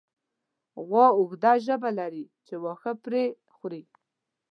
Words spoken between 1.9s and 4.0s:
لري چې واښه پرې خوري.